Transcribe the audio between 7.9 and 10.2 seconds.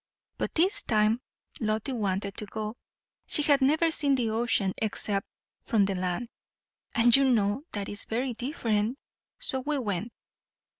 very different; so we went.